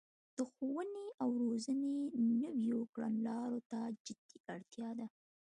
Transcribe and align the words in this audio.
د 0.37 0.39
ښوونې 0.51 1.05
او 1.21 1.29
روزنې 1.43 1.95
نويو 2.41 2.79
کړنلارو 2.93 3.59
ته 3.69 3.79
جدي 4.05 4.37
اړتیا 4.53 4.89
ده 4.99 5.07